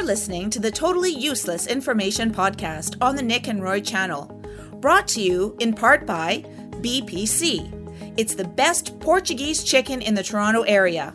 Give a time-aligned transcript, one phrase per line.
[0.00, 4.34] You're listening to the Totally Useless Information Podcast on the Nick and Roy channel,
[4.76, 6.42] brought to you in part by
[6.80, 8.14] BPC.
[8.16, 11.12] It's the best Portuguese chicken in the Toronto area.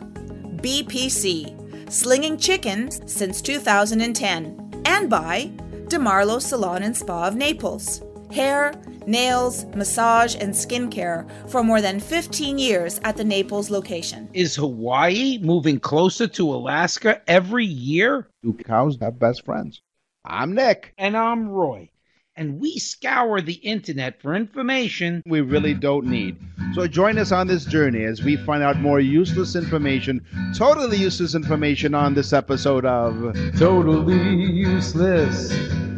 [0.62, 4.82] BPC, slinging chickens since 2010.
[4.86, 5.50] And by
[5.88, 8.02] DeMarlo Salon and Spa of Naples.
[8.32, 8.74] Hair,
[9.06, 14.28] nails, massage, and skincare for more than 15 years at the Naples location.
[14.32, 18.28] Is Hawaii moving closer to Alaska every year?
[18.42, 19.80] Do cows have best friends?
[20.24, 20.92] I'm Nick.
[20.98, 21.90] And I'm Roy.
[22.38, 26.36] And we scour the internet for information we really don't need.
[26.74, 30.20] So join us on this journey as we find out more useless information,
[30.54, 35.50] totally useless information on this episode of Totally useless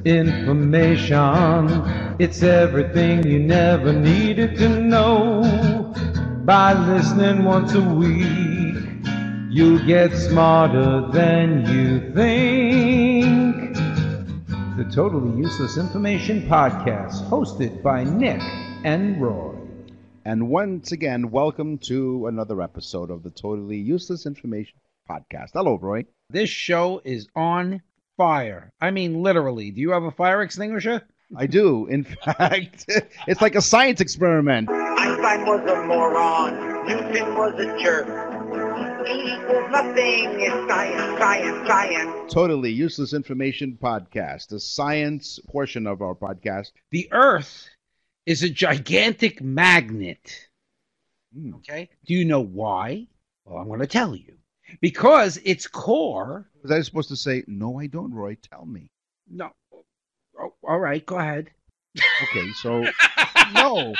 [0.04, 1.68] information.
[2.18, 5.94] It's everything you never needed to know.
[6.44, 8.76] By listening once a week,
[9.50, 13.74] you'll get smarter than you think.
[14.76, 18.40] The Totally Useless Information Podcast, hosted by Nick
[18.84, 19.56] and Roy.
[20.24, 25.50] And once again, welcome to another episode of the Totally Useless Information Podcast.
[25.54, 26.04] Hello, Roy.
[26.30, 27.80] This show is on
[28.18, 28.70] fire.
[28.80, 29.70] I mean, literally.
[29.70, 31.00] Do you have a fire extinguisher?
[31.34, 31.86] I do.
[31.86, 32.84] In fact,
[33.26, 34.68] it's like a science experiment.
[34.68, 36.86] Einstein was a moron.
[36.86, 38.06] Newton was a jerk.
[39.08, 40.40] Equals nothing.
[40.40, 42.32] It's science, science, science.
[42.32, 46.72] Totally Useless Information Podcast, the science portion of our podcast.
[46.90, 47.68] The Earth
[48.26, 50.48] is a gigantic magnet.
[51.34, 51.54] Hmm.
[51.56, 51.88] Okay?
[52.04, 53.06] Do you know why?
[53.44, 54.37] Well, I'm going to tell you.
[54.80, 56.48] Because its core.
[56.62, 58.36] Was I supposed to say, no, I don't, Roy?
[58.50, 58.90] Tell me.
[59.30, 59.50] No.
[60.40, 61.50] Oh, all right, go ahead.
[62.24, 62.84] Okay, so,
[63.54, 63.94] no.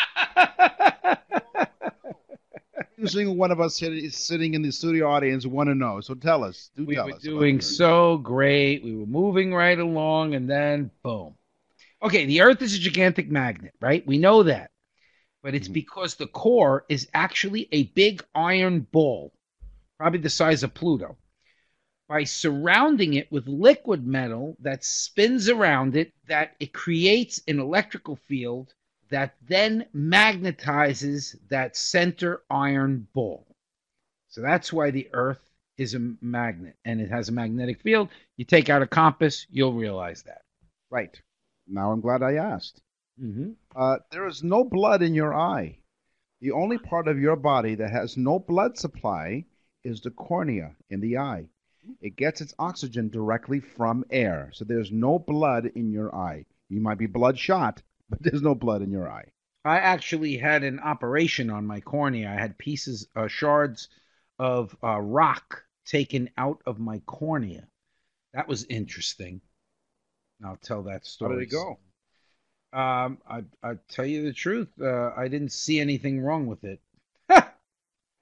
[2.97, 6.01] Usually one of us sit- sitting in the studio audience want to know.
[6.01, 6.71] So tell us.
[6.77, 7.23] Do we tell were us.
[7.23, 8.83] doing so great.
[8.83, 11.35] We were moving right along, and then boom.
[12.03, 14.05] Okay, the Earth is a gigantic magnet, right?
[14.07, 14.71] We know that.
[15.43, 15.75] But it's Mhm.
[15.75, 19.33] because the core is actually a big iron ball,
[19.99, 21.17] probably the size of Pluto.
[22.09, 28.17] By surrounding it with liquid metal that spins around it, that it creates an electrical
[28.17, 28.73] field
[29.11, 33.47] that then magnetizes that center iron ball.
[34.29, 38.09] So that's why the Earth is a magnet and it has a magnetic field.
[38.37, 40.43] You take out a compass, you'll realize that.
[40.91, 41.21] Right.
[41.67, 42.81] Now I'm glad I asked.
[43.23, 43.53] Mm-hmm.
[43.75, 45.79] Uh, there is no blood in your eye.
[46.41, 49.45] The only part of your body that has no blood supply
[49.85, 51.49] is the cornea in the eye.
[52.01, 54.51] It gets its oxygen directly from air.
[54.53, 56.47] So there's no blood in your eye.
[56.69, 59.33] You might be bloodshot, but there's no blood in your eye.
[59.65, 62.31] I actually had an operation on my cornea.
[62.31, 63.89] I had pieces, uh, shards
[64.39, 67.69] of uh, rock taken out of my cornea.
[68.35, 69.41] That was interesting.
[70.45, 71.37] I'll tell that How story.
[71.37, 71.79] did it go?
[72.73, 74.69] Um, I I tell you the truth.
[74.81, 76.81] Uh, I didn't see anything wrong with it.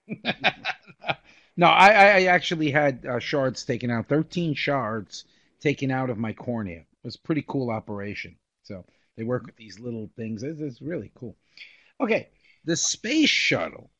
[1.56, 4.08] no, I, I actually had uh, shards taken out.
[4.08, 5.24] Thirteen shards
[5.60, 6.80] taken out of my cornea.
[6.80, 8.36] It was a pretty cool operation.
[8.62, 8.84] So
[9.16, 10.42] they work with these little things.
[10.42, 11.36] It's, it's really cool.
[12.00, 12.28] Okay,
[12.64, 13.90] the space shuttle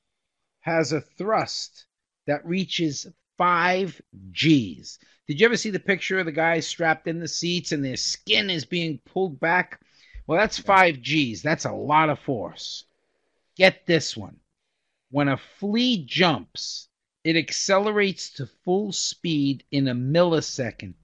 [0.60, 1.86] has a thrust
[2.26, 3.06] that reaches
[3.38, 4.00] five
[4.32, 4.98] G's.
[5.26, 7.96] Did you ever see the picture of the guys strapped in the seats and their
[7.96, 9.80] skin is being pulled back?
[10.26, 11.42] Well, that's five G's.
[11.42, 12.84] That's a lot of force.
[13.56, 14.36] Get this one.
[15.10, 16.88] When a flea jumps,
[17.26, 20.94] it accelerates to full speed in a millisecond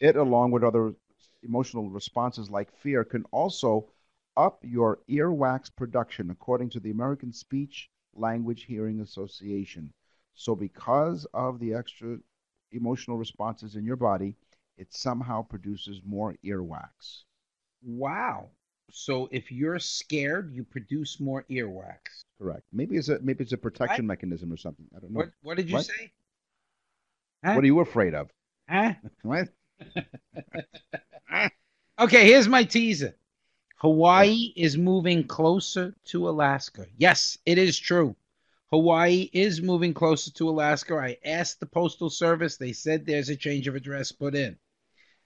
[0.00, 0.94] it, along with other
[1.42, 3.90] emotional responses like fear, can also
[4.36, 9.92] up your earwax production, according to the American Speech Language Hearing Association.
[10.34, 12.18] So, because of the extra
[12.72, 14.36] emotional responses in your body,
[14.76, 17.24] it somehow produces more earwax.
[17.82, 18.50] Wow.
[18.90, 21.98] So if you're scared, you produce more earwax.
[22.38, 22.62] Correct.
[22.72, 24.08] Maybe it's a maybe it's a protection What?
[24.12, 24.86] mechanism or something.
[24.96, 25.20] I don't know.
[25.20, 25.86] What what did you What?
[25.86, 26.12] say?
[27.44, 27.54] Huh?
[27.54, 28.30] What are you afraid of?
[28.68, 28.94] Huh?
[29.22, 29.48] What?
[31.96, 33.14] Okay, here's my teaser.
[33.76, 36.86] Hawaii is moving closer to Alaska.
[36.96, 38.16] Yes, it is true.
[38.70, 40.94] Hawaii is moving closer to Alaska.
[40.96, 42.56] I asked the Postal Service.
[42.56, 44.58] They said there's a change of address put in.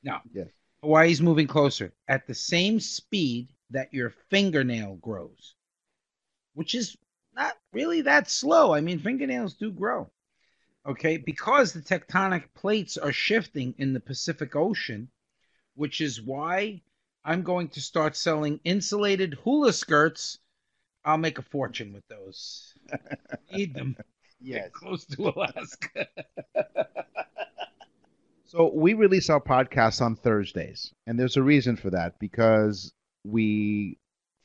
[0.02, 0.48] Now, Yes.
[0.82, 5.54] Hawaii's moving closer at the same speed that your fingernail grows,
[6.54, 6.96] which is
[7.34, 8.72] not really that slow.
[8.72, 10.10] I mean, fingernails do grow.
[10.86, 15.10] Okay, because the tectonic plates are shifting in the Pacific Ocean,
[15.74, 16.80] which is why
[17.24, 20.38] I'm going to start selling insulated hula skirts.
[21.04, 22.74] I'll make a fortune with those.
[23.52, 23.96] Need them.
[24.40, 24.70] Yes.
[24.72, 26.06] Close to Alaska.
[28.48, 33.98] So we release our podcasts on Thursdays, and there's a reason for that because we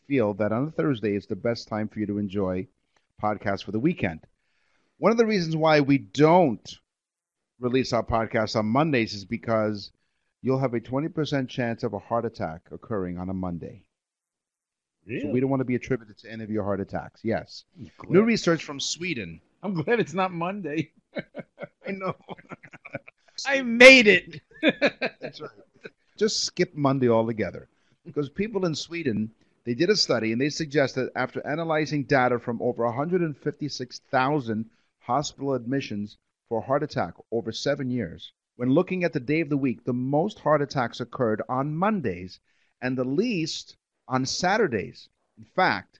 [0.09, 2.67] feel that on a Thursday is the best time for you to enjoy
[3.23, 4.19] podcasts for the weekend.
[4.97, 6.69] One of the reasons why we don't
[7.61, 9.93] release our podcasts on Mondays is because
[10.41, 13.85] you'll have a 20% chance of a heart attack occurring on a Monday.
[15.07, 17.21] So we don't want to be attributed to any of your heart attacks.
[17.23, 17.63] Yes.
[18.09, 19.39] New research from Sweden.
[19.61, 20.91] I'm glad it's not Monday.
[21.15, 22.15] I know.
[23.45, 24.41] I made it.
[25.21, 25.49] That's right.
[26.17, 27.69] Just skip Monday altogether.
[28.05, 29.31] Because people in Sweden,
[29.65, 34.69] they did a study and they suggested after analyzing data from over 156,000
[34.99, 36.17] hospital admissions
[36.49, 39.93] for heart attack over seven years, when looking at the day of the week, the
[39.93, 42.39] most heart attacks occurred on Mondays
[42.81, 43.75] and the least
[44.07, 45.09] on Saturdays.
[45.37, 45.99] In fact,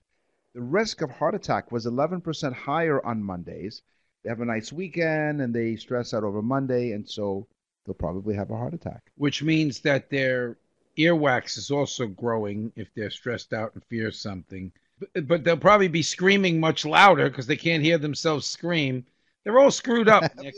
[0.52, 3.82] the risk of heart attack was 11% higher on Mondays.
[4.24, 7.46] They have a nice weekend and they stress out over Monday, and so
[7.84, 9.02] they'll probably have a heart attack.
[9.16, 10.56] Which means that their
[10.96, 14.72] earwax is also growing if they're stressed out and fear something.
[14.98, 19.04] But, but they'll probably be screaming much louder because they can't hear themselves scream.
[19.44, 20.54] They're all screwed up, Nick.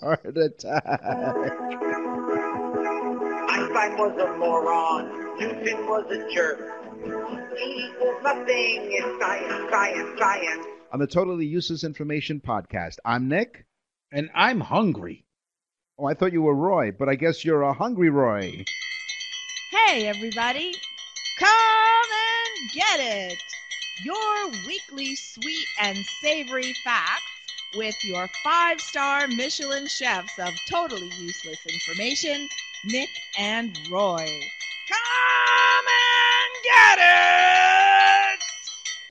[0.00, 0.84] heart attack.
[3.50, 5.36] Einstein was a moron.
[5.40, 6.60] Newton was a jerk.
[7.58, 10.66] E equals nothing in science, science, science.
[10.90, 13.66] On the Totally Useless Information Podcast, I'm Nick.
[14.10, 15.26] And I'm hungry.
[15.98, 18.64] Oh, I thought you were Roy, but I guess you're a hungry Roy.
[19.70, 20.74] Hey, everybody!
[21.38, 23.38] Come and get it!
[24.02, 27.22] Your weekly sweet and savory facts
[27.76, 32.48] with your five star Michelin chefs of totally useless information,
[32.86, 34.26] Nick and Roy.
[34.88, 38.40] Come and get it!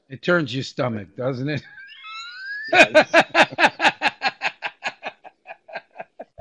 [0.10, 1.62] It turns your stomach, doesn't it?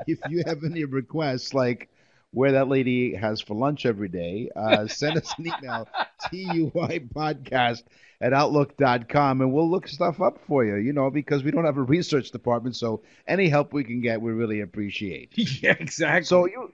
[0.07, 1.89] If you have any requests, like
[2.31, 5.87] where that lady has for lunch every day, uh, send us an email,
[6.31, 7.83] tuipodcast
[8.21, 11.77] at outlook.com, and we'll look stuff up for you, you know, because we don't have
[11.77, 12.75] a research department.
[12.75, 15.33] So any help we can get, we really appreciate.
[15.61, 16.25] yeah, exactly.
[16.25, 16.73] So you.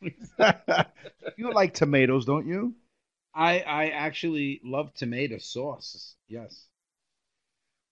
[1.36, 2.74] you like tomatoes, don't you?
[3.34, 6.14] I I actually love tomato sauce.
[6.28, 6.66] Yes.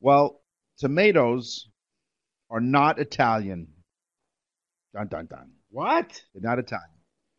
[0.00, 0.41] Well,
[0.78, 1.68] tomatoes
[2.50, 3.68] are not Italian.
[4.95, 5.50] Dun dun dun.
[5.71, 6.23] What?
[6.33, 6.90] They're not Italian.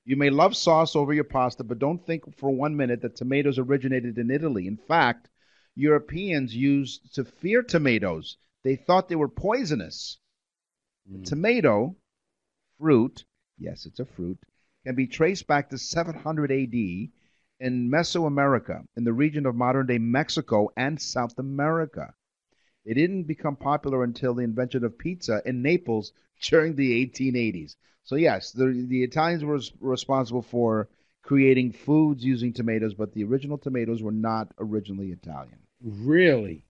[0.05, 3.59] You may love sauce over your pasta, but don't think for one minute that tomatoes
[3.59, 4.67] originated in Italy.
[4.67, 5.29] In fact,
[5.75, 8.37] Europeans used to fear tomatoes.
[8.63, 10.17] They thought they were poisonous.
[11.05, 11.23] The hmm.
[11.23, 11.95] tomato,
[12.79, 13.25] fruit,
[13.57, 14.39] yes, it's a fruit,
[14.85, 16.73] can be traced back to 700 AD
[17.59, 22.13] in Mesoamerica, in the region of modern day Mexico and South America.
[22.87, 27.75] They didn't become popular until the invention of pizza in Naples during the 1880s.
[28.05, 30.87] So yes, the the Italians were responsible for
[31.21, 35.59] creating foods using tomatoes, but the original tomatoes were not originally Italian.
[35.81, 36.63] Really?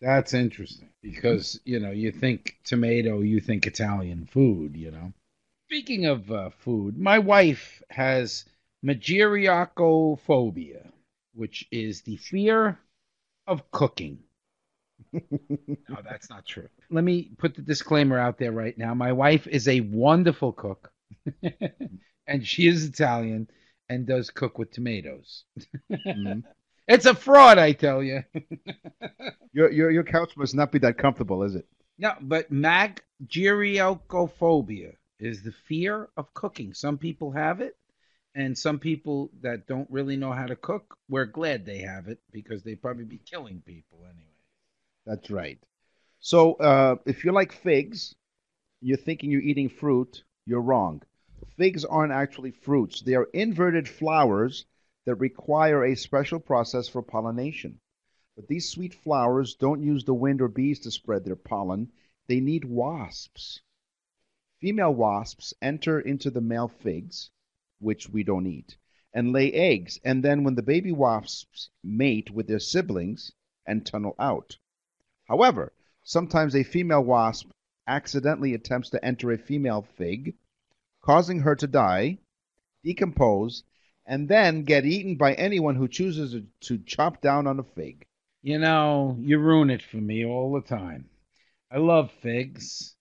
[0.00, 5.12] That's interesting because, you know, you think tomato, you think Italian food, you know.
[5.66, 8.46] Speaking of uh, food, my wife has
[8.82, 10.90] mageirocophobia,
[11.34, 12.78] which is the fear
[13.46, 14.24] of cooking.
[15.12, 16.68] No, that's not true.
[16.90, 18.94] Let me put the disclaimer out there right now.
[18.94, 20.90] My wife is a wonderful cook,
[22.26, 23.48] and she is Italian
[23.88, 25.44] and does cook with tomatoes.
[25.90, 26.44] Mhm.
[26.90, 28.24] It's a fraud, I tell you.
[29.52, 31.66] Your, your your couch must not be that comfortable, is it?
[31.98, 36.72] No, but mageirocophobia is the fear of cooking.
[36.74, 37.76] Some people have it,
[38.34, 42.20] and some people that don't really know how to cook, we're glad they have it
[42.32, 44.27] because they'd probably be killing people anyway.
[45.08, 45.58] That's right.
[46.20, 48.14] So uh, if you like figs,
[48.82, 51.00] you're thinking you're eating fruit, you're wrong.
[51.56, 53.00] Figs aren't actually fruits.
[53.00, 54.66] They are inverted flowers
[55.06, 57.80] that require a special process for pollination.
[58.36, 61.90] But these sweet flowers don't use the wind or bees to spread their pollen.
[62.26, 63.62] They need wasps.
[64.60, 67.30] Female wasps enter into the male figs,
[67.78, 68.76] which we don't eat,
[69.14, 69.98] and lay eggs.
[70.04, 73.32] And then when the baby wasps mate with their siblings
[73.64, 74.58] and tunnel out.
[75.28, 77.50] However, sometimes a female wasp
[77.86, 80.34] accidentally attempts to enter a female fig,
[81.02, 82.18] causing her to die,
[82.84, 83.62] decompose,
[84.06, 88.06] and then get eaten by anyone who chooses to- chop down on a fig.
[88.42, 91.10] You know, you ruin it for me all the time.
[91.70, 92.96] I love figs,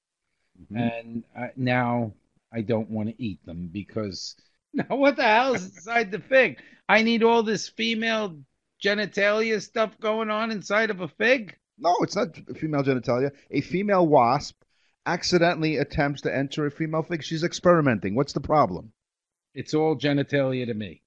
[0.61, 0.77] mm-hmm.
[0.77, 2.13] and I, now
[2.51, 4.35] I don't want to eat them because
[4.73, 6.59] now what the hell is inside the fig?
[6.89, 8.37] I need all this female
[8.83, 11.55] genitalia stuff going on inside of a fig.
[11.77, 13.31] No, it's not female genitalia.
[13.51, 14.61] A female wasp
[15.05, 17.23] accidentally attempts to enter a female fig.
[17.23, 18.15] She's experimenting.
[18.15, 18.91] What's the problem?
[19.53, 21.01] It's all genitalia to me.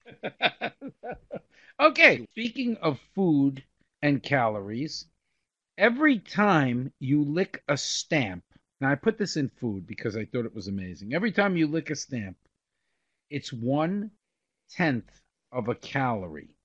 [1.80, 3.62] okay, speaking of food
[4.02, 5.06] and calories,
[5.76, 8.44] every time you lick a stamp,
[8.80, 11.14] now I put this in food because I thought it was amazing.
[11.14, 12.36] Every time you lick a stamp,
[13.28, 14.10] it's one
[14.70, 15.20] tenth
[15.52, 16.56] of a calorie.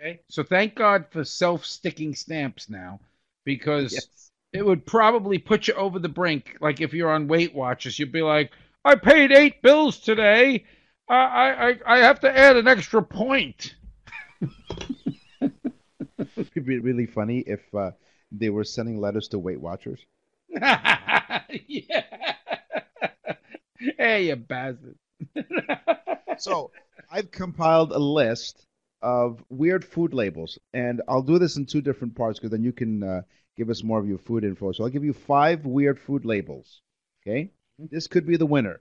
[0.00, 3.00] Okay, so thank God for self sticking stamps now
[3.44, 4.30] because Yes.
[4.52, 6.56] it would probably put you over the brink.
[6.60, 8.52] Like if you're on Weight Watchers, you'd be like,
[8.84, 10.64] I paid eight bills today.
[11.08, 13.74] I I I- I have to add an extra point.
[16.36, 17.92] It'd be really funny if uh,
[18.32, 20.00] they were sending letters to Weight Watchers.
[20.48, 21.44] yeah.
[23.98, 24.96] hey, you bastard.
[26.38, 26.70] So
[27.10, 28.66] I've compiled a list
[29.02, 32.72] of weird food labels, and I'll do this in two different parts because then you
[32.72, 33.22] can uh,
[33.56, 34.72] give us more of your food info.
[34.72, 36.82] So I'll give you five weird food labels.
[37.22, 38.80] Okay, this could be the winner.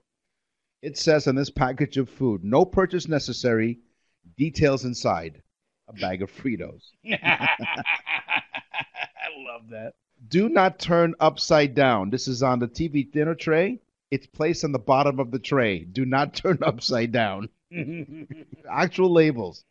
[0.82, 3.80] It says on this package of food, no purchase necessary.
[4.38, 5.42] Details inside:
[5.88, 6.92] a bag of Fritos.
[7.06, 7.50] I
[9.38, 9.94] love that.
[10.28, 12.10] Do not turn upside down.
[12.10, 13.80] This is on the TV dinner tray.
[14.12, 15.80] It's placed on the bottom of the tray.
[15.80, 17.50] Do not turn upside down.
[18.70, 19.64] Actual labels.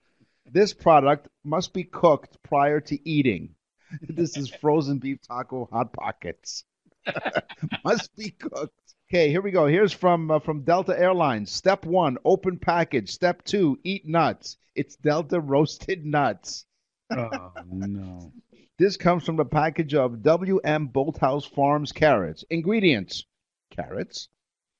[0.50, 3.54] This product must be cooked prior to eating.
[4.02, 6.64] This is frozen beef taco hot pockets.
[7.84, 8.74] must be cooked.
[9.10, 9.66] Okay, here we go.
[9.66, 11.50] Here's from uh, from Delta Airlines.
[11.50, 13.10] Step one: open package.
[13.10, 14.58] Step two: eat nuts.
[14.74, 16.66] It's Delta roasted nuts.
[17.10, 18.32] oh no.
[18.78, 22.44] This comes from the package of WM Bolthouse Farms carrots.
[22.50, 23.24] Ingredients:
[23.70, 24.28] carrots.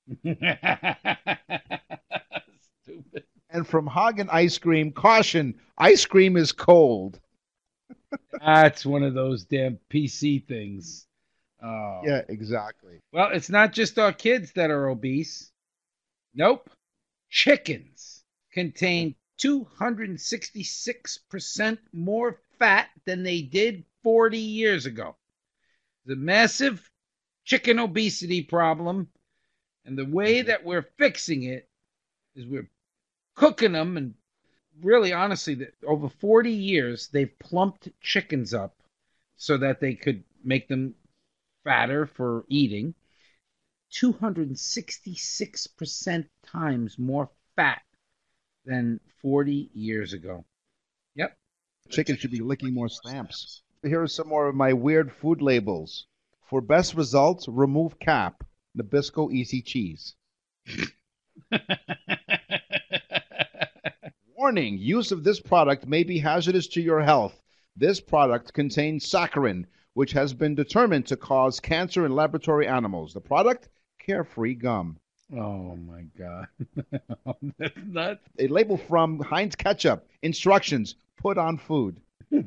[2.85, 3.25] Stupid.
[3.51, 7.19] And from Hagen Ice Cream, caution: ice cream is cold.
[8.41, 11.07] That's one of those damn PC things.
[11.63, 12.03] Oh.
[12.05, 13.01] Yeah, exactly.
[13.13, 15.51] Well, it's not just our kids that are obese.
[16.35, 16.71] Nope.
[17.31, 25.15] Chickens contain 266% more fat than they did 40 years ago.
[26.07, 26.91] The massive
[27.45, 29.09] chicken obesity problem,
[29.85, 31.69] and the way that we're fixing it
[32.35, 32.69] is we're
[33.39, 34.13] cooking them and
[34.83, 38.75] really honestly that over 40 years they've plumped chickens up
[39.37, 40.95] so that they could make them
[41.65, 42.95] fatter for eating
[43.93, 47.81] 266% times more fat
[48.65, 50.45] than 40 years ago.
[51.15, 51.39] Yep.
[51.89, 53.63] Chicken should be licking more stamps.
[53.83, 56.07] Here are some more of my weird food labels.
[56.49, 58.43] For best results, remove cap.
[58.77, 60.17] Nabisco Easy Cheese.
[64.39, 67.43] Warning: Use of this product may be hazardous to your health.
[67.77, 73.13] This product contains saccharin, which has been determined to cause cancer in laboratory animals.
[73.13, 73.69] The product,
[73.99, 74.97] Carefree Gum.
[75.37, 76.47] Oh my god.
[77.59, 78.21] That's nuts.
[78.39, 80.07] A label from Heinz Ketchup.
[80.23, 82.01] Instructions put on food.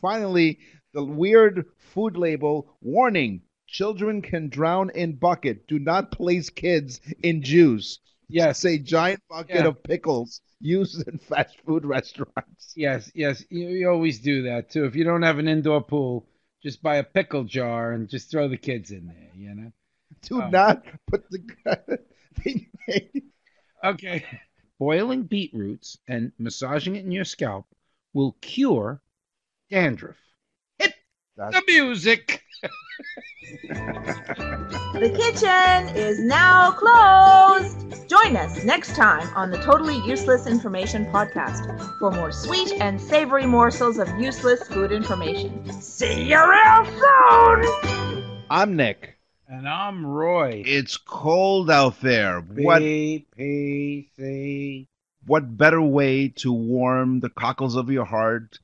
[0.00, 0.60] Finally,
[0.92, 5.66] the weird food label warning children can drown in bucket.
[5.66, 7.98] Do not place kids in juice.
[8.28, 8.64] Yes.
[8.64, 9.66] It's a giant bucket Yeah.
[9.68, 12.72] of pickles used in fast food restaurants.
[12.76, 13.44] Yes, yes.
[13.50, 14.84] You, you always do that too.
[14.84, 16.26] If you don't have an indoor pool,
[16.62, 19.72] just buy a pickle jar and just throw the kids in there, you know?
[20.22, 20.48] Do Oh.
[20.48, 21.40] not put the.
[22.44, 23.22] they made-
[23.84, 24.24] Okay.
[24.78, 27.66] Boiling beetroots and massaging it in your scalp
[28.14, 29.00] will cure
[29.70, 30.16] dandruff.
[30.78, 30.94] Hit
[31.36, 32.40] That's- the music.
[34.94, 37.93] The kitchen is now closed.
[38.22, 43.44] Join us next time on the Totally Useless Information Podcast for more sweet and savory
[43.44, 45.68] morsels of useless food information.
[45.82, 48.44] See you real soon!
[48.48, 49.18] I'm Nick.
[49.48, 50.62] And I'm Roy.
[50.64, 52.40] It's cold out there.
[52.40, 54.86] What B P C.
[55.26, 58.60] what better way to warm the cockles of your heart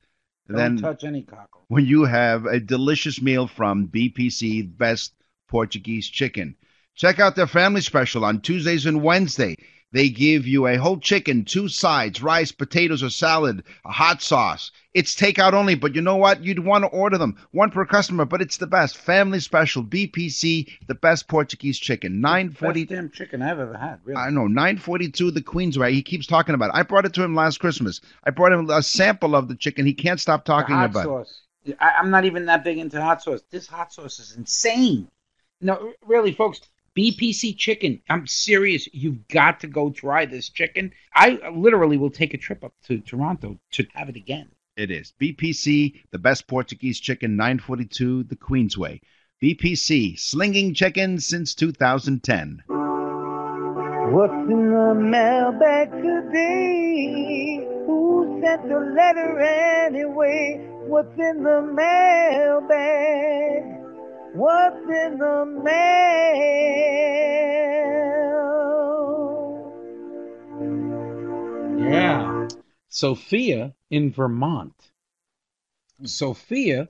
[0.47, 1.65] Don't than touch any cockle.
[1.67, 5.11] when you have a delicious meal from BPC Best
[5.49, 6.55] Portuguese Chicken.
[6.95, 9.55] Check out their family special on Tuesdays and Wednesday.
[9.93, 14.71] They give you a whole chicken, two sides, rice, potatoes, or salad, a hot sauce.
[14.93, 16.43] It's takeout only, but you know what?
[16.43, 17.35] You'd want to order them.
[17.51, 18.97] One per customer, but it's the best.
[18.97, 22.21] Family special, BPC, the best Portuguese chicken.
[22.21, 22.85] Nine forty.
[22.85, 23.99] Best damn chicken I've ever had.
[24.05, 24.17] Really.
[24.17, 25.91] I know, 942 the Queensway.
[25.91, 26.75] He keeps talking about it.
[26.75, 27.99] I brought it to him last Christmas.
[28.23, 29.85] I brought him a sample of the chicken.
[29.85, 31.27] He can't stop talking hot about it.
[31.27, 31.41] sauce.
[31.81, 33.41] I, I'm not even that big into hot sauce.
[33.51, 35.09] This hot sauce is insane.
[35.59, 36.61] No, really, folks.
[36.97, 38.01] BPC chicken.
[38.09, 38.87] I'm serious.
[38.91, 40.91] You've got to go try this chicken.
[41.15, 44.49] I literally will take a trip up to Toronto to have it again.
[44.75, 45.13] It is.
[45.21, 48.99] BPC, the best Portuguese chicken, 942 the Queensway.
[49.41, 52.63] BPC, slinging chicken since 2010.
[52.67, 57.65] What's in the mailbag today?
[57.85, 60.67] Who sent the letter anyway?
[60.85, 63.01] What's in the mailbag?
[64.33, 66.21] What's in the mail?
[71.77, 72.47] Yeah.
[72.87, 74.73] Sophia in Vermont.
[76.05, 76.87] Sophia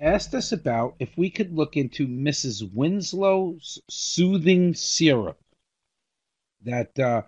[0.00, 2.68] asked us about if we could look into Mrs.
[2.74, 5.38] Winslow's soothing syrup.
[6.62, 7.22] That uh,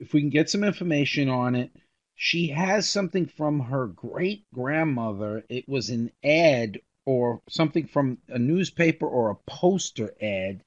[0.00, 1.70] if we can get some information on it,
[2.16, 5.44] she has something from her great grandmother.
[5.48, 10.62] It was an ad or something from a newspaper or a poster ad.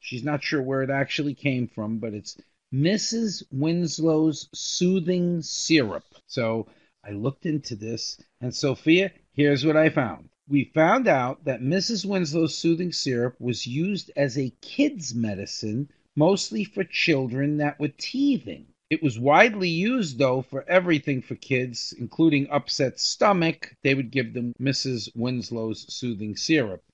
[0.00, 2.36] She's not sure where it actually came from, but it's
[2.74, 3.44] Mrs.
[3.52, 6.04] Winslow's soothing syrup.
[6.26, 6.66] So
[7.04, 10.30] I looked into this, and Sophia, here's what I found.
[10.48, 12.06] We found out that Mrs.
[12.06, 18.66] Winslow's soothing syrup was used as a kid's medicine, mostly for children that were teething.
[18.92, 23.74] It was widely used, though, for everything for kids, including upset stomach.
[23.82, 25.08] They would give them Mrs.
[25.16, 26.84] Winslow's soothing syrup.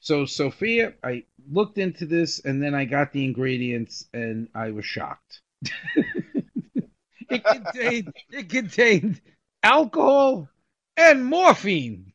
[0.00, 4.84] So, Sophia, I looked into this and then I got the ingredients and I was
[4.84, 5.40] shocked.
[7.30, 9.22] it contained it contained
[9.62, 10.46] alcohol
[10.98, 12.12] and morphine.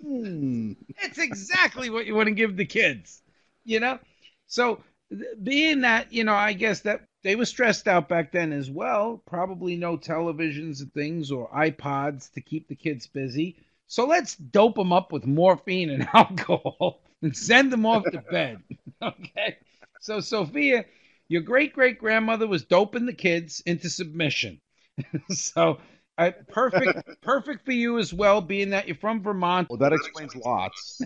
[0.00, 0.72] Hmm.
[1.02, 3.20] It's exactly what you want to give the kids,
[3.66, 3.98] you know.
[4.46, 4.82] So,
[5.42, 9.20] being that you know, I guess that they were stressed out back then as well.
[9.26, 13.56] Probably no televisions and things or iPods to keep the kids busy.
[13.88, 18.58] So let's dope them up with morphine and alcohol and send them off to bed.
[19.02, 19.58] Okay.
[20.00, 20.86] So Sophia,
[21.28, 24.58] your great great grandmother was doping the kids into submission.
[25.28, 25.78] so
[26.16, 29.68] uh, perfect, perfect for you as well, being that you're from Vermont.
[29.68, 31.02] Well, that explains lots.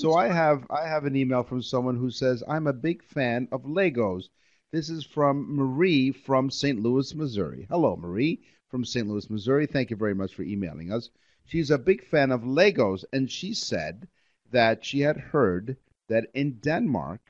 [0.00, 3.48] So I have I have an email from someone who says I'm a big fan
[3.52, 4.30] of Legos.
[4.72, 6.80] This is from Marie from St.
[6.80, 7.66] Louis, Missouri.
[7.68, 9.06] Hello, Marie from St.
[9.06, 9.66] Louis, Missouri.
[9.66, 11.10] Thank you very much for emailing us.
[11.44, 14.08] She's a big fan of Legos, and she said
[14.50, 15.76] that she had heard
[16.08, 17.20] that in Denmark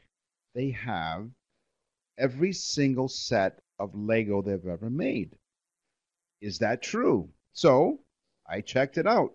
[0.54, 1.28] they have
[2.16, 5.36] every single set of Lego they've ever made.
[6.40, 7.30] Is that true?
[7.52, 7.98] So
[8.46, 9.34] I checked it out.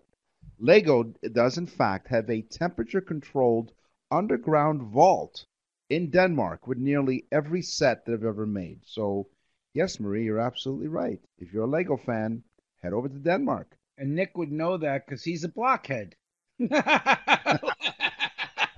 [0.58, 3.72] Lego does, in fact, have a temperature controlled
[4.10, 5.46] underground vault
[5.90, 8.80] in Denmark with nearly every set they've ever made.
[8.84, 9.28] So,
[9.74, 11.20] yes, Marie, you're absolutely right.
[11.38, 12.42] If you're a Lego fan,
[12.82, 13.76] head over to Denmark.
[13.98, 16.16] And Nick would know that because he's a blockhead.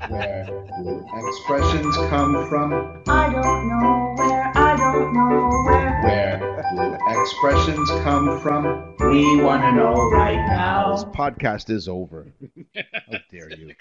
[0.09, 2.73] Where do expressions come from?
[3.09, 6.01] I don't know where, I don't know where.
[6.03, 8.95] Where do expressions come from?
[9.11, 10.93] We want to know right now.
[10.93, 12.27] This podcast is over.
[12.75, 13.75] How dare you?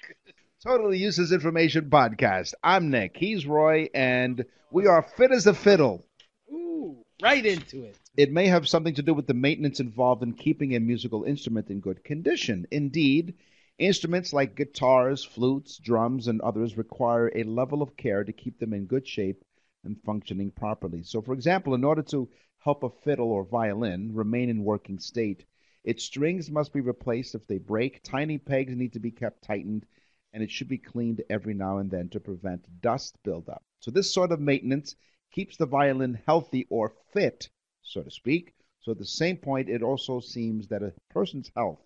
[0.64, 2.54] Totally Useless Information Podcast.
[2.64, 3.18] I'm Nick.
[3.18, 6.06] He's Roy, and we are fit as a fiddle.
[6.50, 7.98] Ooh, right into it.
[8.16, 11.70] It may have something to do with the maintenance involved in keeping a musical instrument
[11.70, 12.68] in good condition.
[12.72, 13.34] Indeed,
[13.78, 18.72] instruments like guitars, flutes, drums, and others require a level of care to keep them
[18.72, 19.44] in good shape
[19.84, 21.04] and functioning properly.
[21.04, 25.46] So, for example, in order to help a fiddle or violin remain in working state,
[25.84, 29.86] its strings must be replaced if they break, tiny pegs need to be kept tightened,
[30.34, 33.64] and it should be cleaned every now and then to prevent dust buildup.
[33.80, 34.96] So, this sort of maintenance
[35.32, 37.50] keeps the violin healthy or fit
[37.88, 38.54] so to speak.
[38.82, 41.80] So at the same point, it also seems that a person's health,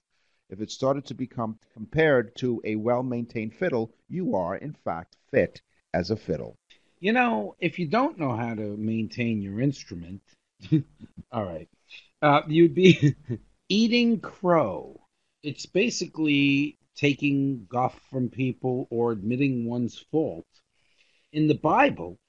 [0.49, 5.15] if it started to become compared to a well maintained fiddle, you are, in fact,
[5.29, 5.62] fit
[5.93, 6.55] as a fiddle.
[6.99, 10.21] You know, if you don't know how to maintain your instrument,
[11.32, 11.69] all right,
[12.21, 13.15] uh, you'd be
[13.69, 15.00] eating crow.
[15.43, 20.45] It's basically taking guff from people or admitting one's fault.
[21.34, 22.19] In the Bible,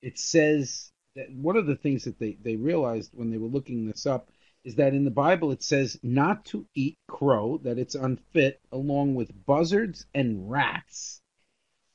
[0.00, 3.86] it says that one of the things that they, they realized when they were looking
[3.86, 4.30] this up
[4.64, 9.14] is that in the Bible it says not to eat crow, that it's unfit, along
[9.14, 11.20] with buzzards and rats.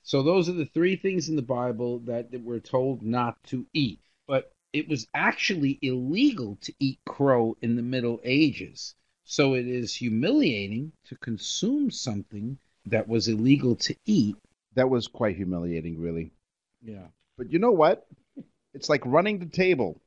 [0.04, 3.66] So those are the three things in the Bible that, that we're told not to
[3.74, 4.00] eat.
[4.28, 8.96] But it was actually illegal to eat crow in the Middle Ages.
[9.24, 14.36] So it is humiliating to consume something that was illegal to eat.
[14.76, 16.32] That was quite humiliating, really.
[16.82, 17.08] Yeah.
[17.38, 18.08] But you know what?
[18.74, 20.02] It's like running the table.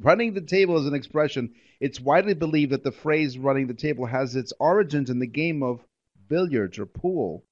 [0.00, 1.54] Running the table is an expression.
[1.80, 5.62] It's widely believed that the phrase running the table has its origins in the game
[5.62, 5.84] of
[6.28, 7.44] billiards or pool,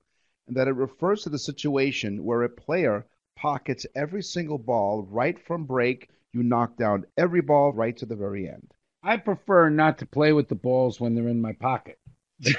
[0.47, 3.07] and that it refers to the situation where a player
[3.37, 6.09] pockets every single ball right from break.
[6.37, 8.71] You knock down every ball right to the very end.
[9.03, 11.99] I prefer not to play with the balls when they're in my pocket.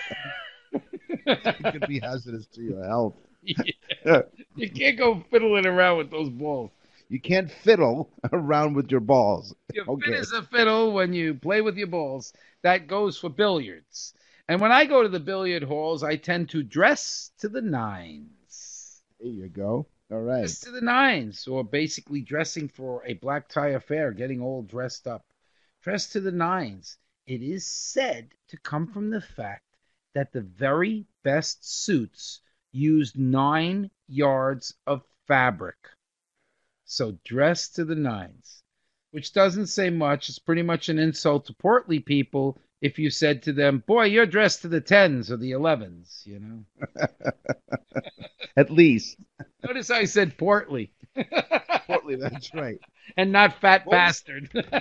[1.28, 3.13] It could be hazardous to your health.
[4.04, 4.24] Yeah.
[4.56, 6.72] You can't go fiddling around with those balls.
[7.08, 9.54] You can't fiddle around with your balls.
[9.74, 10.12] You Okay.
[10.12, 12.34] fit as a fiddle when you play with your balls.
[12.63, 14.13] That goes for billiards.
[14.50, 19.04] And when I go to the billiard halls, I tend to dress to the nines.
[19.20, 19.86] There you go.
[20.10, 20.39] All right.
[20.39, 25.08] Dress to the nines, or basically dressing for a black tie affair, getting all dressed
[25.08, 25.26] up.
[25.82, 26.98] Dress to the nines.
[27.26, 29.65] It is said to come from the fact
[30.13, 32.39] that the very best suits
[32.72, 35.78] used nine yards of fabric.
[36.86, 38.63] So dress to the nines,
[39.12, 40.30] which doesn't say much.
[40.30, 44.26] It's pretty much an insult to portly people if you said to them, Boy, you're
[44.26, 46.63] dressed to the tens or the elevens, you know.
[48.58, 49.18] At least.
[49.63, 50.92] Notice I said portly
[51.88, 52.80] Portly, that's right.
[53.18, 54.50] and not fat What was- bastard.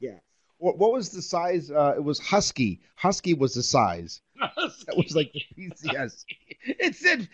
[0.00, 0.18] yeah.
[0.58, 1.70] What, what was the size?
[1.70, 2.80] Uh, it was husky.
[2.96, 4.20] Husky was the size.
[4.40, 6.24] That was like the PCS.
[6.62, 7.28] it said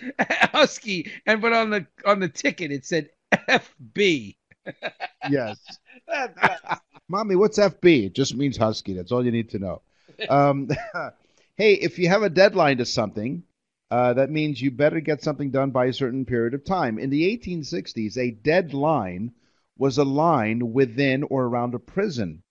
[0.53, 3.09] husky, and but on the on the ticket it said
[3.49, 4.37] FB.
[5.31, 5.59] Yes.
[7.09, 8.07] Mommy, what's FB?
[8.07, 8.95] It just means husky.
[8.95, 9.83] That's all you need to know.
[10.29, 10.71] Um,
[11.57, 13.43] hey, if you have a deadline to something,
[13.91, 16.99] uh, that means you better get something done by a certain period of time.
[16.99, 19.33] In the 1860s, a deadline
[19.77, 22.43] was a line within or around a prison.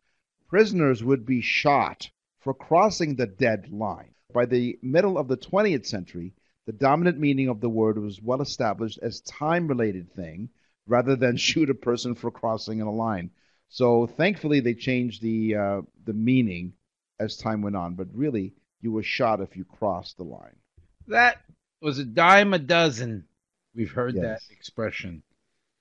[0.48, 4.13] Prisoners would be shot for crossing the deadline.
[4.32, 6.34] By the middle of the 20th century,
[6.66, 10.50] the dominant meaning of the word was well established as time-related thing
[10.86, 13.32] rather than shoot a person for crossing in a line.
[13.74, 16.74] So thankfully they changed the uh, the meaning
[17.20, 17.96] as time went on.
[17.96, 20.56] But really, you were shot if you crossed the line.
[21.08, 21.42] That
[21.82, 23.26] was a dime a dozen.
[23.74, 25.24] We've heard that expression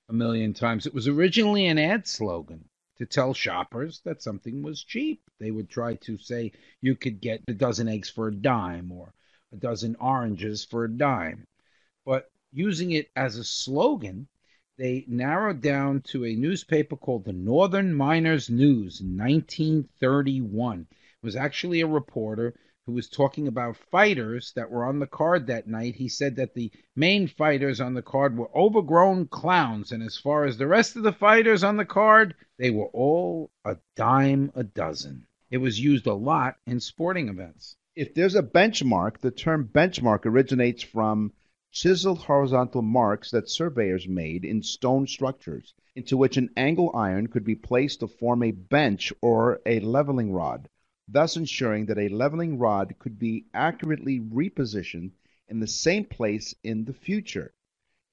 [0.09, 0.87] a million times.
[0.87, 2.64] It was originally an ad slogan
[2.96, 5.20] to tell shoppers that something was cheap.
[5.38, 9.12] They would try to say you could get a dozen eggs for a dime or
[9.52, 11.44] a dozen oranges for a dime.
[12.07, 14.28] But using it as a slogan,
[14.78, 20.87] they narrowed down to a newspaper called the Northern Miners News in 1931.
[20.90, 22.54] It was actually a reporter
[22.87, 25.94] who was talking about fighters that were on the card that night.
[25.94, 30.44] He said that the main fighters on the card were overgrown clowns, and as far
[30.46, 34.64] as the rest of the fighters on the card, they were all a dime a
[34.64, 35.26] dozen.
[35.50, 37.76] It was used a lot in sporting events.
[37.94, 41.35] If there's a benchmark, the term benchmark originates from
[41.74, 47.44] chiseled horizontal marks that surveyors made in stone structures, into which an angle iron could
[47.44, 50.68] be placed to form a bench or a leveling rod,
[51.08, 55.11] thus ensuring that a leveling rod could be accurately repositioned
[55.48, 57.54] in the same place in the future.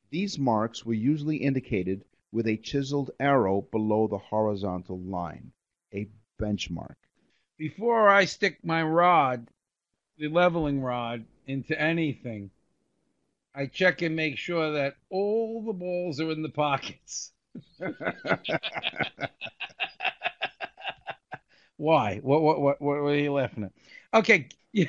[0.10, 5.52] These marks were usually indicated with a chiseled arrow below the horizontal line.
[5.93, 6.08] A
[6.39, 6.95] benchmark.
[7.58, 9.50] Before I stick my rod,
[10.17, 12.52] the leveling rod, into anything,
[13.56, 17.32] I check and make sure that all the balls are in the pockets.
[21.78, 22.20] Why?
[22.22, 23.72] What, what, what, what are you laughing at?
[24.14, 24.50] Okay.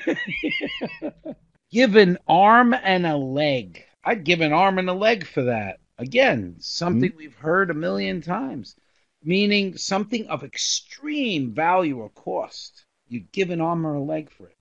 [1.71, 3.85] give an arm and a leg.
[4.05, 5.79] I'd give an arm and a leg for that.
[5.99, 7.17] Again, something hmm?
[7.17, 8.75] we've heard a million times,
[9.23, 12.87] meaning something of extreme value or cost.
[13.09, 14.57] You'd give an arm or a leg for it.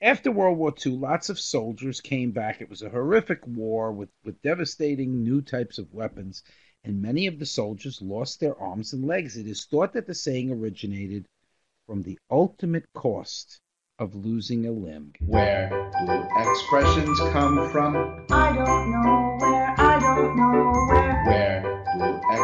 [0.00, 2.60] After World War II, lots of soldiers came back.
[2.60, 6.44] It was a horrific war with, with devastating new types of weapons,
[6.84, 9.36] and many of the soldiers lost their arms and legs.
[9.36, 11.26] It is thought that the saying originated
[11.86, 13.60] from the ultimate cost
[13.98, 15.14] of losing a limb.
[15.18, 15.68] Where
[16.06, 17.96] do expressions come from?
[18.30, 21.24] I don't know where, I don't know where.
[21.24, 21.57] Where do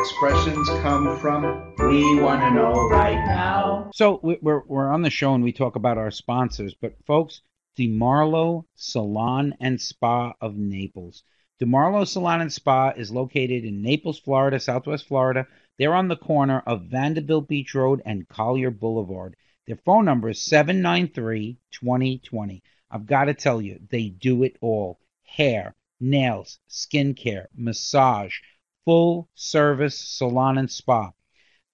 [0.00, 1.42] expressions come from?
[1.78, 3.90] We want to know right now.
[3.94, 7.42] So we- we're we're on the show and we talk about our sponsors, but folks,
[7.78, 11.22] DeMarlo Salon and Spa of Naples.
[11.60, 15.46] DeMarlo Salon and Spa is located in Naples, Florida, Southwest Florida.
[15.78, 19.36] They're on the corner of Vanderbilt Beach Road and Collier Boulevard.
[19.66, 22.62] Their phone number is 793 2020.
[22.90, 28.38] I've got to tell you, they do it all hair, nails, skincare, massage,
[28.84, 31.12] full service salon and spa.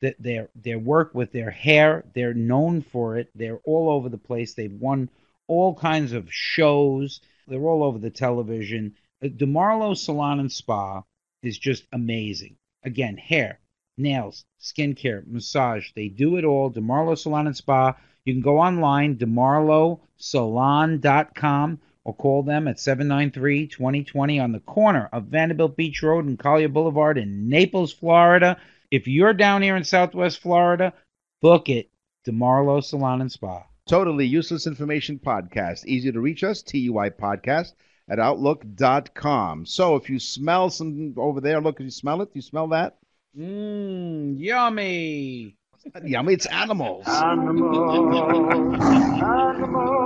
[0.00, 3.28] That their their work with their hair they're known for it.
[3.34, 4.54] They're all over the place.
[4.54, 5.10] They've won
[5.46, 7.20] all kinds of shows.
[7.46, 8.94] They're all over the television.
[9.22, 11.02] Uh, demarlo salon and spa
[11.42, 12.56] is just amazing.
[12.82, 13.60] Again hair
[13.98, 16.70] nails skincare massage they do it all.
[16.70, 17.94] Demarlo salon and spa.
[18.24, 25.76] You can go online demarlosalon.com or call them at 793-2020 on the corner of Vanderbilt
[25.76, 28.56] Beach Road and Collier Boulevard in Naples, Florida.
[28.90, 30.92] If you're down here in Southwest Florida,
[31.40, 31.88] book it.
[32.26, 33.64] DeMarlo Salon and Spa.
[33.86, 35.86] Totally Useless Information Podcast.
[35.86, 37.74] Easy to reach us, TUI Podcast
[38.08, 39.64] at Outlook.com.
[39.66, 42.26] So if you smell some over there, look, if you smell it?
[42.26, 42.98] do You smell that?
[43.38, 45.56] Mmm, yummy.
[46.04, 47.04] Yummy, it's animals.
[47.06, 49.99] Animal, animal,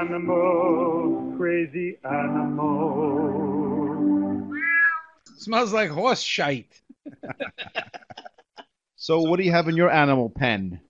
[0.00, 3.28] animal, crazy animal.
[5.36, 6.80] Smells like horse shite.
[9.00, 10.80] So what do you have in your animal pen?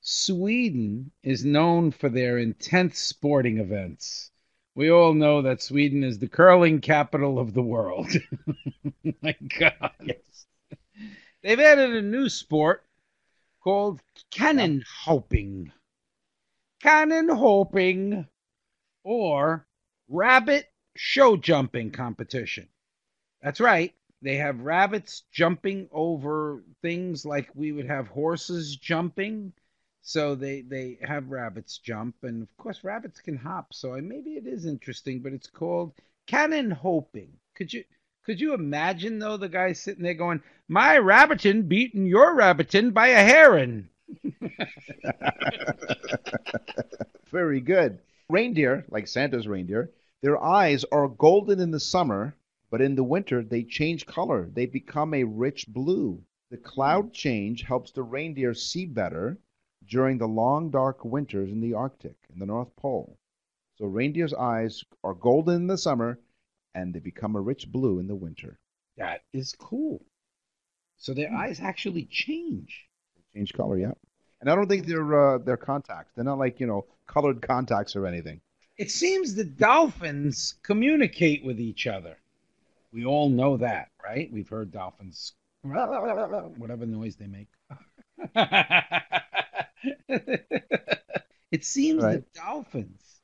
[0.00, 4.30] Sweden is known for their intense sporting events.
[4.74, 8.08] We all know that Sweden is the curling capital of the world.
[9.20, 10.46] My God, yes.
[11.42, 12.82] They've added a new sport
[13.62, 14.00] called
[14.30, 15.72] cannon hoping.
[16.82, 18.26] Kaninhoppning
[19.06, 19.64] or
[20.08, 20.66] rabbit
[20.96, 22.68] show jumping competition.
[23.40, 23.94] That's right.
[24.20, 29.52] They have rabbits jumping over things like we would have horses jumping.
[30.02, 33.72] So they they have rabbits jump, and of course rabbits can hop.
[33.72, 35.92] So maybe it is interesting, but it's called
[36.26, 37.30] kaninhoppning.
[37.54, 37.84] Could you
[38.24, 43.08] could you imagine though the guy sitting there going, "My rabbitin beating your rabbitin by
[43.08, 43.88] a heron"?
[47.30, 48.00] Very good.
[48.28, 52.36] Reindeer, like Santa's reindeer, their eyes are golden in the summer,
[52.70, 54.48] but in the winter they change color.
[54.50, 56.24] They become a rich blue.
[56.50, 59.38] The cloud change helps the reindeer see better
[59.86, 63.18] during the long dark winters in the Arctic and the North Pole.
[63.76, 66.18] So reindeer's eyes are golden in the summer
[66.74, 68.58] and they become a rich blue in the winter.
[68.96, 70.04] That is cool.
[70.96, 71.36] So their Hmm.
[71.36, 72.88] eyes actually change.
[73.34, 73.92] Change color, yeah.
[74.40, 76.12] And I don't think they're uh, they're contacts.
[76.14, 78.40] They're not like, you know, colored contacts or anything.
[78.78, 82.16] It seems the dolphins communicate with each other.
[82.92, 84.30] We all know that, right?
[84.32, 87.48] We've heard dolphins, whatever noise they make.
[91.50, 92.12] it seems Right.
[92.14, 93.20] that dolphins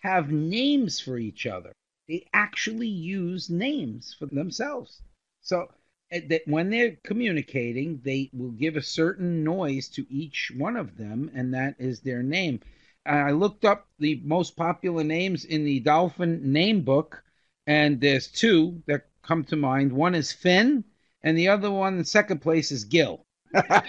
[0.00, 1.72] have names for each other.
[2.08, 5.00] They actually use names for themselves.
[5.40, 5.68] So
[6.10, 10.96] Eh, that when they're communicating, they will give a certain noise to each one of
[10.96, 12.60] them, and that is their name.
[13.06, 17.22] I looked up the most popular names in the dolphin name book,
[17.66, 19.92] and there's two that come to mind.
[19.92, 20.84] One is Finn,
[21.22, 23.26] and the other one, the second place, is Gil.
[23.54, 23.82] Guy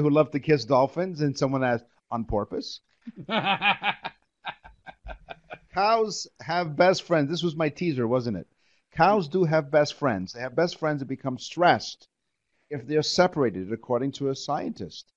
[0.00, 2.80] who loved to kiss dolphins and someone asked on purpose.
[5.74, 7.28] Cows have best friends.
[7.28, 8.46] This was my teaser, wasn't it?
[8.94, 10.32] Cows do have best friends.
[10.32, 12.06] They have best friends that become stressed
[12.70, 15.12] if they're separated, according to a scientist.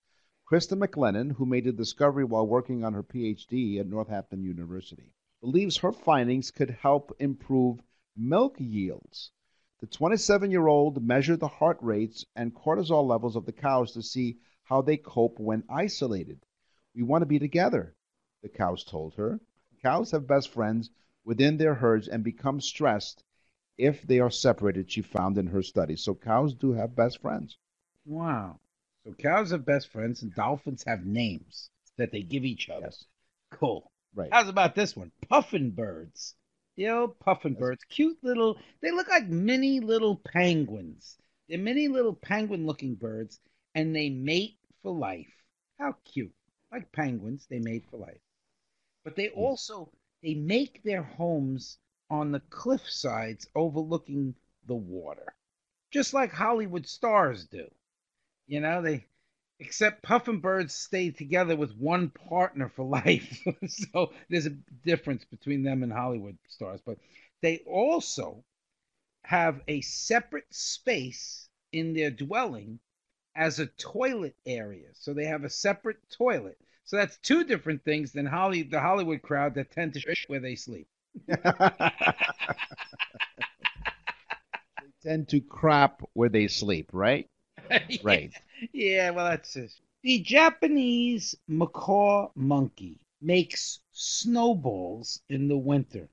[0.51, 5.77] Krista McLennan, who made a discovery while working on her PhD at Northampton University, believes
[5.77, 7.79] her findings could help improve
[8.15, 9.31] milk yields.
[9.79, 14.01] The 27 year old measured the heart rates and cortisol levels of the cows to
[14.01, 16.43] see how they cope when isolated.
[16.95, 17.95] We want to be together,
[18.41, 19.39] the cows told her.
[19.83, 20.89] Cows have best friends
[21.23, 23.23] within their herds and become stressed
[23.77, 25.95] if they are separated, she found in her study.
[25.95, 27.57] So cows do have best friends.
[28.05, 28.59] Wow.
[29.05, 32.87] So cows have best friends and dolphins have names that they give each other.
[32.87, 33.05] Yes.
[33.51, 33.91] Cool.
[34.15, 34.29] Right.
[34.31, 35.11] How's about this one?
[35.29, 36.35] Puffin birds.
[36.75, 37.83] You know, puffin birds.
[37.89, 41.17] Cute little, they look like mini little penguins.
[41.47, 43.39] They're mini little penguin looking birds
[43.73, 45.33] and they mate for life.
[45.79, 46.33] How cute.
[46.71, 48.19] Like penguins, they mate for life.
[49.03, 49.89] But they also,
[50.21, 51.77] they make their homes
[52.09, 55.35] on the cliff sides overlooking the water.
[55.91, 57.69] Just like Hollywood stars do.
[58.47, 59.05] You know, they
[59.59, 63.45] except puffin birds stay together with one partner for life.
[63.67, 66.81] so there's a difference between them and Hollywood stars.
[66.85, 66.99] But
[67.41, 68.43] they also
[69.23, 72.79] have a separate space in their dwelling
[73.35, 74.89] as a toilet area.
[74.93, 76.57] So they have a separate toilet.
[76.85, 80.39] So that's two different things than Holly the Hollywood crowd that tend to sh- where
[80.39, 80.87] they sleep.
[81.25, 81.35] They
[85.01, 87.29] tend to crap where they sleep, right?
[88.03, 88.31] Right.
[88.71, 89.71] Yeah, well, that's it.
[90.03, 96.09] The Japanese macaque monkey makes snowballs in the winter.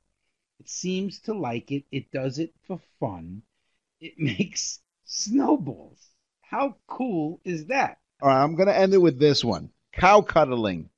[0.60, 1.84] It seems to like it.
[1.92, 3.42] It does it for fun.
[4.00, 6.10] It makes snowballs.
[6.42, 7.98] How cool is that?
[8.22, 10.90] All right, I'm going to end it with this one cow cuddling.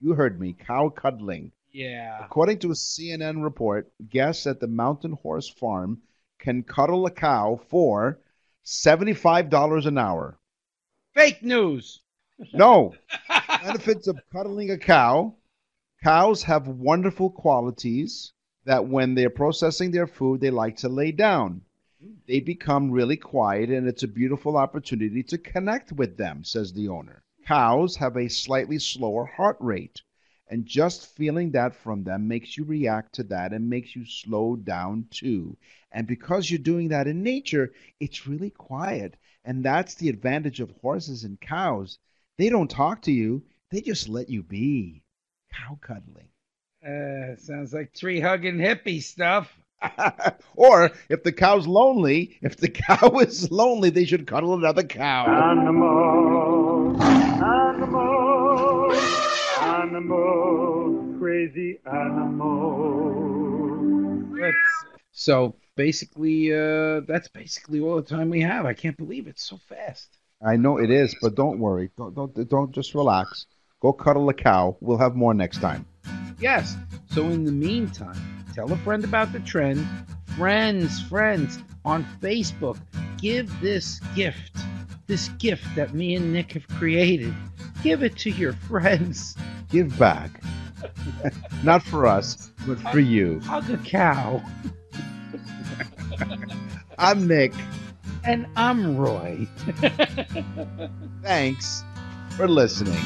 [0.00, 1.52] You heard me, cow cuddling.
[1.72, 2.24] Yeah.
[2.24, 6.02] According to a CNN report, guests at the Mountain Horse Farm
[6.38, 8.20] can cuddle a cow for
[8.64, 10.38] $75 an hour.
[11.14, 12.00] Fake news.
[12.52, 12.94] No.
[13.62, 15.34] Benefits of cuddling a cow.
[16.02, 18.32] Cows have wonderful qualities
[18.64, 21.62] that when they're processing their food, they like to lay down.
[22.26, 26.88] They become really quiet, and it's a beautiful opportunity to connect with them, says the
[26.88, 27.22] owner.
[27.46, 30.02] Cows have a slightly slower heart rate,
[30.52, 34.54] and just feeling that from them makes you react to that and makes you slow
[34.54, 35.56] down too.
[35.90, 39.16] And because you're doing that in nature, it's really quiet.
[39.46, 41.98] And that's the advantage of horses and cows.
[42.36, 45.02] They don't talk to you, they just let you be.
[45.54, 46.28] Cow cuddling.
[46.86, 49.58] Uh, sounds like tree hugging hippie stuff.
[50.54, 55.24] or if the cow's lonely, if the cow is lonely, they should cuddle another cow.
[55.50, 56.51] Animals,
[61.42, 63.32] crazy animals.
[64.40, 64.56] That's,
[65.12, 68.64] so basically, uh, that's basically all the time we have.
[68.66, 70.18] I can't believe it's so fast.
[70.44, 71.90] I know it is, but don't worry.
[71.96, 73.46] Don't don't don't just relax.
[73.80, 74.76] Go cuddle a cow.
[74.80, 75.86] We'll have more next time.
[76.40, 76.76] Yes.
[77.10, 79.86] So in the meantime, tell a friend about the trend.
[80.36, 82.78] Friends, friends on Facebook,
[83.18, 84.56] give this gift,
[85.06, 87.34] this gift that me and Nick have created.
[87.82, 89.36] Give it to your friends.
[89.68, 90.42] Give back.
[91.64, 93.40] Not for us, but for you.
[93.40, 94.42] Hug a cow.
[96.98, 97.52] I'm Nick.
[98.24, 99.48] And I'm Roy.
[101.22, 101.82] Thanks
[102.36, 103.02] for listening.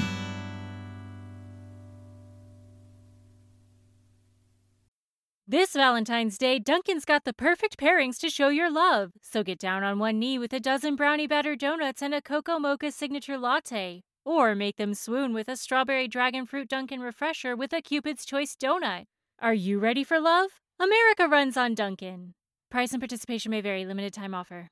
[5.48, 9.12] This Valentine's Day, Dunkin's got the perfect pairings to show your love.
[9.22, 12.58] So get down on one knee with a dozen brownie batter donuts and a cocoa
[12.58, 14.02] mocha signature latte.
[14.26, 18.56] Or make them swoon with a strawberry dragon fruit Dunkin' refresher with a Cupid's Choice
[18.56, 19.04] donut.
[19.38, 20.50] Are you ready for love?
[20.80, 22.34] America runs on Dunkin'.
[22.68, 24.70] Price and participation may vary, limited time offer.